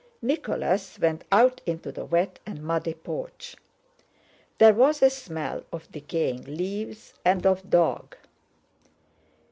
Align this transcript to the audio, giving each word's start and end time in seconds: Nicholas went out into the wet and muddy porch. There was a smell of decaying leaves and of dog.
Nicholas 0.23 0.97
went 0.97 1.23
out 1.31 1.61
into 1.67 1.91
the 1.91 2.03
wet 2.05 2.39
and 2.43 2.63
muddy 2.63 2.95
porch. 2.95 3.55
There 4.57 4.73
was 4.73 5.03
a 5.03 5.11
smell 5.11 5.61
of 5.71 5.91
decaying 5.91 6.41
leaves 6.45 7.13
and 7.23 7.45
of 7.45 7.69
dog. 7.69 8.15